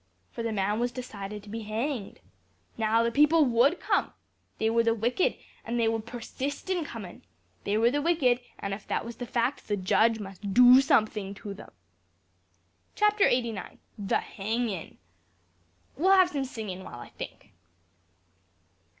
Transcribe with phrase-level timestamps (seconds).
[0.31, 2.21] For the man was decided to be hanged.
[2.75, 4.11] Now, the people would come.
[4.57, 7.21] They were the wicked, and they would persist in comin'.
[7.65, 11.35] They were the wicked; and, if that was the fact, the judge must do something
[11.35, 11.71] to them.
[12.95, 13.77] "Chapter eighty nine.
[13.95, 14.97] The hangin'.
[15.95, 17.53] We'll have some singin' while I think."